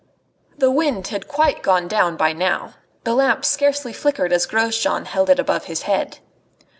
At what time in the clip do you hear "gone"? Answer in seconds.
1.61-1.87